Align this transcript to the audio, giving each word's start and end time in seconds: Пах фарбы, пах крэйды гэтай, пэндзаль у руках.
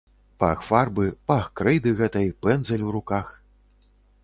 Пах 0.43 0.63
фарбы, 0.69 1.05
пах 1.31 1.51
крэйды 1.61 1.91
гэтай, 2.01 2.27
пэндзаль 2.47 2.85
у 2.89 2.97
руках. 2.99 3.27